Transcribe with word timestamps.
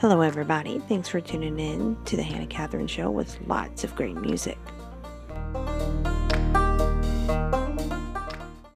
Hello, 0.00 0.22
everybody. 0.22 0.78
Thanks 0.78 1.10
for 1.10 1.20
tuning 1.20 1.60
in 1.60 1.94
to 2.06 2.16
the 2.16 2.22
Hannah 2.22 2.46
Catherine 2.46 2.86
Show 2.86 3.10
with 3.10 3.38
lots 3.46 3.84
of 3.84 3.94
great 3.94 4.16
music. 4.16 4.56